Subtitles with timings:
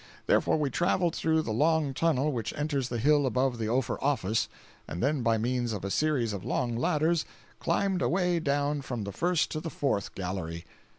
[0.25, 4.49] Therefore we traveled through the long tunnel which enters the hill above the Ophir office,
[4.87, 7.23] and then by means of a series of long ladders,
[7.59, 10.65] climbed away down from the first to the fourth gallery.